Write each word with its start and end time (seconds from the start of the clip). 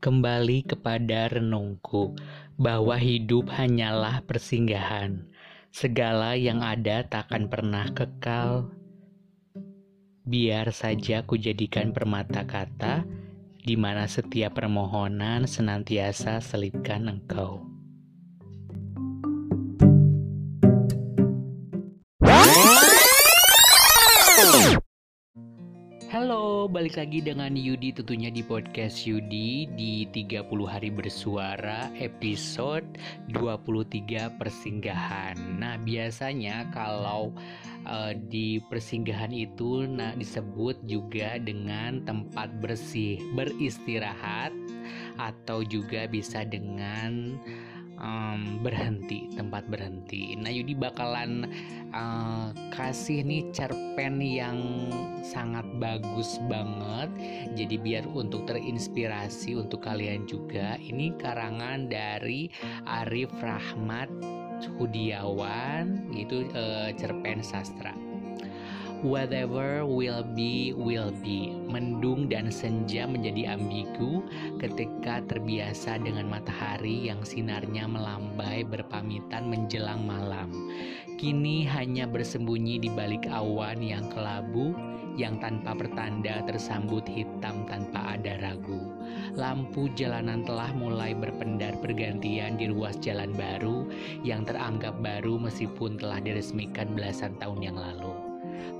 kembali 0.00 0.66
kepada 0.66 1.30
renungku 1.30 2.18
bahwa 2.58 2.98
hidup 2.98 3.52
hanyalah 3.52 4.24
persinggahan. 4.26 5.30
Segala 5.70 6.34
yang 6.34 6.66
ada 6.66 7.06
takkan 7.06 7.46
pernah 7.46 7.86
kekal. 7.94 8.74
Biar 10.26 10.74
saja 10.74 11.22
ku 11.22 11.38
jadikan 11.38 11.94
permata 11.94 12.42
kata, 12.42 13.06
di 13.62 13.78
mana 13.78 14.10
setiap 14.10 14.58
permohonan 14.58 15.46
senantiasa 15.46 16.42
selipkan 16.42 17.06
engkau. 17.06 17.69
Halo, 26.10 26.66
balik 26.66 26.98
lagi 26.98 27.22
dengan 27.22 27.54
Yudi 27.54 27.94
tentunya 27.94 28.34
di 28.34 28.42
podcast 28.42 29.06
Yudi 29.06 29.70
di 29.78 30.10
30 30.10 30.42
hari 30.66 30.90
bersuara 30.90 31.86
episode 31.94 32.98
23 33.30 34.34
persinggahan. 34.34 35.38
Nah, 35.38 35.78
biasanya 35.78 36.66
kalau 36.74 37.30
uh, 37.86 38.10
di 38.26 38.58
persinggahan 38.58 39.30
itu 39.30 39.86
nah 39.86 40.10
disebut 40.18 40.82
juga 40.90 41.38
dengan 41.38 42.02
tempat 42.02 42.58
bersih, 42.58 43.22
beristirahat 43.38 44.50
atau 45.14 45.62
juga 45.62 46.10
bisa 46.10 46.42
dengan 46.42 47.38
um, 48.00 48.58
berhenti 48.64 49.28
tempat 49.36 49.68
berhenti. 49.68 50.34
Nah 50.34 50.50
Yudi 50.50 50.74
bakalan 50.74 51.46
uh, 51.92 52.50
kasih 52.72 53.22
nih 53.22 53.46
cerpen 53.54 54.18
yang 54.18 54.58
sangat 55.22 55.64
bagus 55.78 56.40
banget. 56.48 57.12
Jadi 57.54 57.76
biar 57.78 58.04
untuk 58.10 58.48
terinspirasi 58.48 59.54
untuk 59.54 59.84
kalian 59.84 60.26
juga 60.26 60.80
ini 60.80 61.14
karangan 61.20 61.86
dari 61.86 62.50
Arif 62.88 63.30
Rahmat 63.38 64.10
Hudiawan 64.76 66.12
itu 66.12 66.44
uh, 66.52 66.92
cerpen 66.96 67.40
sastra 67.40 68.09
Whatever 69.00 69.88
will 69.88 70.20
be, 70.36 70.76
will 70.76 71.08
be. 71.24 71.56
Mendung 71.72 72.28
dan 72.28 72.52
senja 72.52 73.08
menjadi 73.08 73.56
ambigu 73.56 74.20
ketika 74.60 75.24
terbiasa 75.24 75.96
dengan 76.04 76.28
matahari 76.28 77.08
yang 77.08 77.24
sinarnya 77.24 77.88
melambai 77.88 78.60
berpamitan 78.60 79.48
menjelang 79.48 80.04
malam. 80.04 80.52
Kini 81.16 81.64
hanya 81.64 82.04
bersembunyi 82.04 82.76
di 82.84 82.92
balik 82.92 83.24
awan 83.32 83.80
yang 83.80 84.04
kelabu, 84.12 84.76
yang 85.16 85.40
tanpa 85.40 85.72
pertanda 85.72 86.44
tersambut 86.44 87.08
hitam 87.08 87.64
tanpa 87.72 88.20
ada 88.20 88.36
ragu. 88.44 88.84
Lampu 89.32 89.88
jalanan 89.96 90.44
telah 90.44 90.76
mulai 90.76 91.16
berpendar 91.16 91.72
pergantian 91.80 92.60
di 92.60 92.68
ruas 92.68 93.00
jalan 93.00 93.32
baru 93.32 93.88
yang 94.28 94.44
teranggap 94.44 94.92
baru 95.00 95.40
meskipun 95.40 95.96
telah 95.96 96.20
diresmikan 96.20 96.92
belasan 96.92 97.32
tahun 97.40 97.64
yang 97.64 97.80
lalu 97.80 98.29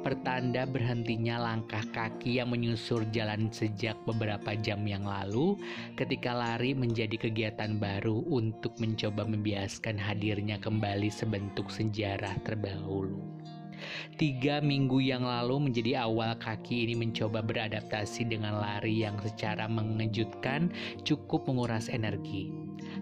pertanda 0.01 0.65
berhentinya 0.65 1.37
langkah 1.37 1.85
kaki 1.93 2.41
yang 2.41 2.53
menyusur 2.53 3.05
jalan 3.13 3.53
sejak 3.53 3.99
beberapa 4.09 4.57
jam 4.59 4.83
yang 4.89 5.05
lalu 5.05 5.61
ketika 5.99 6.33
lari 6.33 6.73
menjadi 6.73 7.17
kegiatan 7.17 7.77
baru 7.77 8.25
untuk 8.29 8.77
mencoba 8.81 9.29
membiaskan 9.29 10.01
hadirnya 10.01 10.57
kembali 10.59 11.13
sebentuk 11.13 11.69
sejarah 11.69 12.35
terdahulu. 12.43 13.21
Tiga 14.21 14.61
minggu 14.61 15.01
yang 15.01 15.25
lalu 15.25 15.71
menjadi 15.71 16.05
awal 16.05 16.37
kaki 16.37 16.85
ini 16.85 16.95
mencoba 16.97 17.41
beradaptasi 17.41 18.29
dengan 18.29 18.61
lari 18.61 19.01
yang 19.01 19.17
secara 19.25 19.65
mengejutkan 19.65 20.69
cukup 21.09 21.49
menguras 21.49 21.89
energi. 21.89 22.53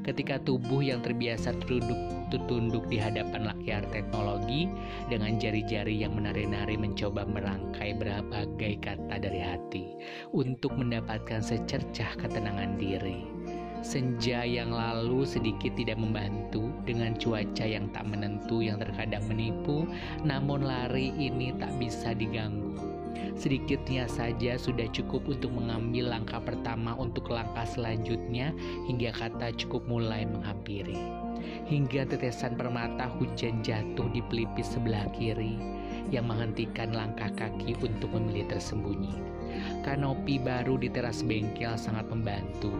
Ketika 0.08 0.40
tubuh 0.40 0.80
yang 0.80 1.04
terbiasa 1.04 1.52
tunduk 1.68 2.00
tunduk 2.48 2.88
di 2.88 2.96
hadapan 2.96 3.52
layar 3.52 3.84
teknologi 3.92 4.64
dengan 5.12 5.36
jari-jari 5.36 6.00
yang 6.00 6.16
menari-nari 6.16 6.80
mencoba 6.80 7.28
merangkai 7.28 7.92
berbagai 7.92 8.80
kata 8.80 9.20
dari 9.20 9.44
hati 9.44 9.84
untuk 10.32 10.72
mendapatkan 10.80 11.44
secercah 11.44 12.16
ketenangan 12.16 12.80
diri. 12.80 13.28
Senja 13.84 14.48
yang 14.48 14.72
lalu 14.72 15.28
sedikit 15.28 15.76
tidak 15.76 16.00
membantu 16.00 16.72
dengan 16.88 17.12
cuaca 17.12 17.68
yang 17.68 17.92
tak 17.92 18.08
menentu 18.08 18.64
yang 18.64 18.80
terkadang 18.80 19.28
menipu, 19.28 19.84
namun 20.24 20.64
lari 20.64 21.12
ini 21.20 21.52
tak 21.60 21.76
bisa 21.76 22.16
diganggu. 22.16 22.87
Sedikitnya 23.38 24.10
saja 24.10 24.58
sudah 24.58 24.90
cukup 24.90 25.26
untuk 25.30 25.54
mengambil 25.54 26.10
langkah 26.10 26.42
pertama 26.42 26.94
untuk 26.98 27.30
langkah 27.30 27.64
selanjutnya 27.64 28.50
hingga 28.90 29.14
kata 29.14 29.54
cukup 29.54 29.86
mulai 29.86 30.26
menghampiri. 30.26 30.98
Hingga 31.68 32.08
tetesan 32.10 32.58
permata 32.58 33.06
hujan 33.20 33.62
jatuh 33.62 34.08
di 34.10 34.24
pelipis 34.26 34.74
sebelah 34.74 35.06
kiri 35.14 35.56
yang 36.08 36.26
menghentikan 36.26 36.92
langkah 36.92 37.28
kaki 37.36 37.76
untuk 37.84 38.10
memilih 38.16 38.48
tersembunyi. 38.48 39.28
Kanopi 39.84 40.36
baru 40.36 40.76
di 40.76 40.92
teras 40.92 41.24
bengkel 41.24 41.74
sangat 41.80 42.04
membantu 42.12 42.72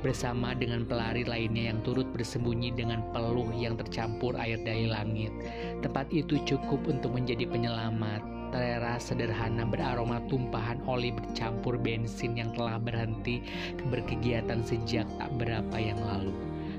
bersama 0.00 0.52
dengan 0.56 0.84
pelari 0.84 1.24
lainnya 1.24 1.72
yang 1.72 1.80
turut 1.84 2.08
bersembunyi 2.12 2.72
dengan 2.72 3.04
peluh 3.12 3.48
yang 3.56 3.76
tercampur 3.76 4.36
air 4.36 4.60
dari 4.64 4.88
langit. 4.88 5.32
Tempat 5.80 6.12
itu 6.12 6.40
cukup 6.44 6.84
untuk 6.88 7.16
menjadi 7.16 7.48
penyelamat. 7.48 8.33
Teras 8.54 9.10
sederhana 9.10 9.66
beraroma 9.66 10.22
tumpahan 10.30 10.78
oli 10.86 11.10
bercampur 11.10 11.74
bensin 11.74 12.38
yang 12.38 12.54
telah 12.54 12.78
berhenti 12.78 13.42
berkegiatan 13.90 14.62
sejak 14.62 15.10
tak 15.18 15.30
berapa 15.42 15.74
yang 15.74 15.98
lalu. 15.98 16.30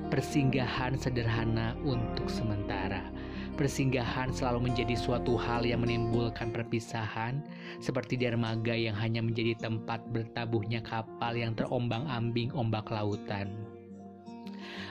Persinggahan 0.08 0.96
sederhana 0.96 1.76
untuk 1.84 2.32
sementara 2.32 3.04
Persinggahan 3.56 4.36
selalu 4.36 4.68
menjadi 4.68 5.00
suatu 5.00 5.40
hal 5.40 5.64
yang 5.64 5.80
menimbulkan 5.88 6.52
perpisahan, 6.52 7.40
seperti 7.80 8.20
dermaga 8.20 8.76
yang 8.76 9.00
hanya 9.00 9.24
menjadi 9.24 9.56
tempat 9.56 10.04
bertabuhnya 10.12 10.84
kapal 10.84 11.32
yang 11.40 11.56
terombang-ambing 11.56 12.52
ombak 12.52 12.92
lautan 12.92 13.75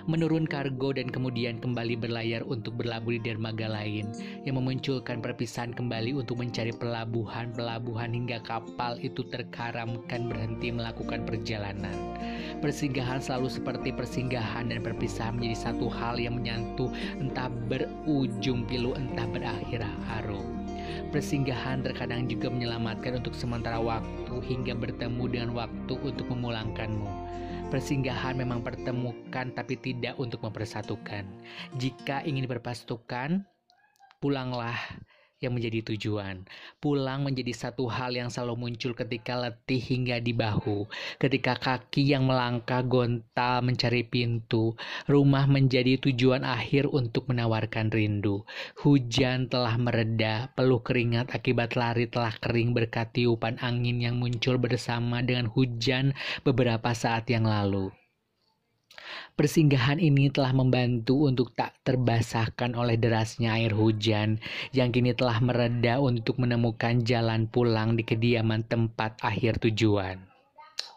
menurun 0.08 0.48
kargo 0.48 0.92
dan 0.94 1.08
kemudian 1.08 1.60
kembali 1.60 1.96
berlayar 1.98 2.42
untuk 2.44 2.80
berlabuh 2.80 3.16
di 3.16 3.20
dermaga 3.20 3.70
lain 3.70 4.10
yang 4.42 4.56
memunculkan 4.56 5.20
perpisahan 5.20 5.76
kembali 5.76 6.16
untuk 6.16 6.40
mencari 6.40 6.72
pelabuhan-pelabuhan 6.76 8.10
hingga 8.12 8.40
kapal 8.44 8.96
itu 9.00 9.22
terkaramkan 9.28 10.28
berhenti 10.28 10.72
melakukan 10.72 11.22
perjalanan. 11.28 11.94
Persinggahan 12.64 13.20
selalu 13.20 13.48
seperti 13.52 13.92
persinggahan 13.92 14.72
dan 14.72 14.80
perpisahan 14.80 15.36
menjadi 15.36 15.70
satu 15.70 15.92
hal 15.92 16.16
yang 16.16 16.40
menyantuh 16.40 16.88
entah 17.20 17.52
berujung 17.68 18.64
pilu 18.64 18.96
entah 18.96 19.28
berakhir 19.28 19.84
haru. 20.08 20.63
Persinggahan 21.12 21.84
terkadang 21.86 22.26
juga 22.26 22.50
menyelamatkan 22.50 23.22
untuk 23.22 23.36
sementara 23.36 23.78
waktu 23.78 24.34
hingga 24.44 24.74
bertemu 24.74 25.24
dengan 25.30 25.50
waktu 25.54 25.94
untuk 26.00 26.26
memulangkanmu. 26.30 27.08
Persinggahan 27.72 28.38
memang 28.38 28.62
pertemukan 28.62 29.50
tapi 29.50 29.74
tidak 29.80 30.14
untuk 30.20 30.44
mempersatukan. 30.44 31.26
Jika 31.80 32.22
ingin 32.22 32.46
berpasukan, 32.46 33.42
pulanglah 34.22 34.78
yang 35.44 35.54
menjadi 35.54 35.84
tujuan. 35.92 36.48
Pulang 36.80 37.22
menjadi 37.28 37.52
satu 37.52 37.86
hal 37.86 38.16
yang 38.16 38.32
selalu 38.32 38.68
muncul 38.68 38.96
ketika 38.96 39.36
letih 39.36 39.78
hingga 39.80 40.18
di 40.24 40.32
bahu, 40.32 40.88
ketika 41.20 41.60
kaki 41.60 42.16
yang 42.16 42.24
melangkah 42.24 42.80
gontal 42.80 43.60
mencari 43.60 44.02
pintu, 44.04 44.72
rumah 45.04 45.44
menjadi 45.44 46.00
tujuan 46.00 46.42
akhir 46.42 46.88
untuk 46.88 47.28
menawarkan 47.28 47.92
rindu. 47.92 48.42
Hujan 48.80 49.52
telah 49.52 49.76
mereda, 49.76 50.50
peluh 50.56 50.80
keringat 50.80 51.30
akibat 51.30 51.76
lari 51.76 52.08
telah 52.08 52.32
kering 52.40 52.74
berkat 52.74 53.12
tiupan 53.14 53.60
angin 53.60 54.00
yang 54.00 54.16
muncul 54.18 54.56
bersama 54.56 55.20
dengan 55.20 55.46
hujan 55.52 56.16
beberapa 56.42 56.90
saat 56.96 57.28
yang 57.30 57.44
lalu. 57.46 57.92
Persinggahan 59.34 59.98
ini 59.98 60.30
telah 60.30 60.54
membantu 60.54 61.26
untuk 61.26 61.58
tak 61.58 61.74
terbasahkan 61.82 62.70
oleh 62.78 62.94
derasnya 62.94 63.58
air 63.58 63.74
hujan 63.74 64.38
yang 64.70 64.94
kini 64.94 65.10
telah 65.10 65.42
mereda 65.42 65.98
untuk 65.98 66.38
menemukan 66.38 67.02
jalan 67.02 67.50
pulang 67.50 67.98
di 67.98 68.06
kediaman 68.06 68.62
tempat 68.62 69.18
akhir 69.26 69.58
tujuan. 69.58 70.22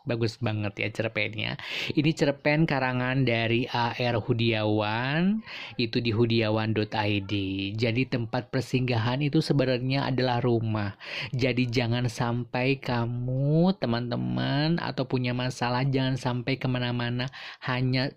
Bagus 0.07 0.37
banget 0.37 0.77
ya 0.79 0.87
cerpennya. 0.93 1.59
Ini 1.91 2.13
cerpen 2.15 2.63
karangan 2.63 3.27
dari 3.27 3.67
AR 3.67 4.15
Hudiawan, 4.21 5.43
itu 5.75 5.99
di 5.99 6.15
hudiawan.id. 6.15 7.33
Jadi 7.75 8.01
tempat 8.07 8.47
persinggahan 8.47 9.19
itu 9.19 9.43
sebenarnya 9.43 10.07
adalah 10.07 10.39
rumah. 10.39 10.95
Jadi 11.35 11.67
jangan 11.67 12.07
sampai 12.07 12.79
kamu 12.79 13.75
teman-teman 13.81 14.79
atau 14.79 15.03
punya 15.03 15.35
masalah 15.35 15.83
jangan 15.83 16.15
sampai 16.15 16.55
ke 16.55 16.71
mana-mana 16.71 17.27
hanya 17.67 18.13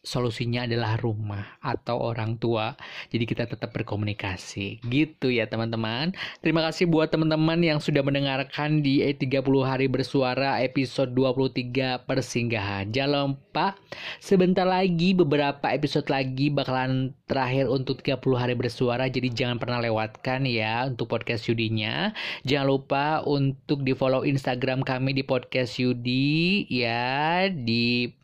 solusinya 0.00 0.64
adalah 0.64 0.96
rumah 0.96 1.60
atau 1.60 2.00
orang 2.00 2.40
tua. 2.40 2.72
Jadi 3.12 3.24
kita 3.28 3.44
tetap 3.44 3.76
berkomunikasi. 3.76 4.80
Gitu 4.88 5.28
ya 5.28 5.44
teman-teman. 5.44 6.16
Terima 6.40 6.64
kasih 6.64 6.88
buat 6.88 7.12
teman-teman 7.12 7.60
yang 7.60 7.78
sudah 7.78 8.00
mendengarkan 8.00 8.80
di 8.80 9.04
30 9.04 9.44
hari 9.68 9.92
bersuara 9.92 10.64
episode 10.64 11.12
23 11.12 12.08
persinggahan. 12.08 12.88
Jangan 12.88 13.36
lupa 13.36 13.76
sebentar 14.18 14.64
lagi 14.64 15.12
beberapa 15.12 15.68
episode 15.68 16.08
lagi 16.08 16.48
bakalan 16.48 17.12
terakhir 17.28 17.68
untuk 17.68 18.00
30 18.00 18.40
hari 18.40 18.54
bersuara. 18.56 19.04
Jadi 19.12 19.28
jangan 19.32 19.60
pernah 19.60 19.84
lewatkan 19.84 20.48
ya 20.48 20.88
untuk 20.88 21.12
podcast 21.12 21.44
Yudinya. 21.48 22.16
Jangan 22.48 22.66
lupa 22.66 23.04
untuk 23.28 23.84
di 23.84 23.92
follow 23.92 24.24
Instagram 24.24 24.80
kami 24.86 25.12
di 25.12 25.24
podcast 25.26 25.76
Yudi 25.76 26.64
ya 26.70 27.48
di 27.52 28.21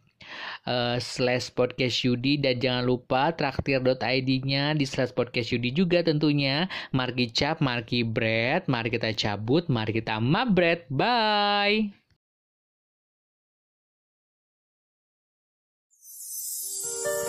uh, 0.67 0.97
slash 0.99 1.53
podcast 1.55 2.05
Yudi 2.05 2.41
dan 2.41 2.59
jangan 2.59 2.85
lupa 2.85 3.33
traktir.id-nya 3.33 4.75
di 4.77 4.85
slash 4.85 5.13
podcast 5.15 5.55
Yudi 5.55 5.71
juga 5.73 6.05
tentunya. 6.05 6.67
Mari 6.91 7.31
cap, 7.31 7.63
mari 7.65 8.03
bread, 8.05 8.67
mari 8.67 8.89
kita 8.93 9.15
cabut, 9.15 9.67
mari 9.71 9.97
kita 9.97 10.19
mabret. 10.19 10.85
Bye. 10.91 11.95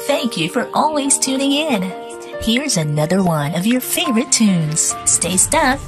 Thank 0.09 0.41
you 0.41 0.49
for 0.49 0.65
always 0.73 1.21
tuning 1.21 1.53
in. 1.53 1.85
Here's 2.41 2.77
another 2.77 3.21
one 3.21 3.53
of 3.53 3.67
your 3.67 3.79
favorite 3.79 4.31
tunes. 4.31 4.95
Stay 5.05 5.37
stuck. 5.37 5.79